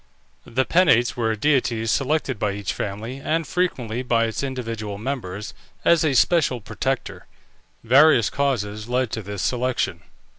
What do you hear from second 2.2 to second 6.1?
by each family, and frequently by its individual members, as